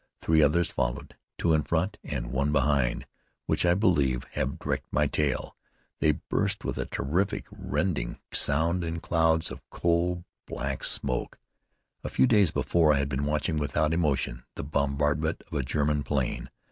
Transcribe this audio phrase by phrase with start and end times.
[0.19, 3.05] Three others followed, two in front, and one behind,
[3.45, 5.55] which I believed had wrecked my tail.
[5.99, 11.37] They burst with a terrific rending sound in clouds of coal black smoke.
[12.03, 16.01] A few days before I had been watching without emotion the bombardment of a German
[16.01, 16.49] plane.